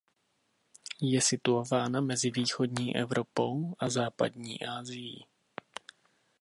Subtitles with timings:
[1.01, 5.25] Je situována mezi východní Evropou a západní Asií.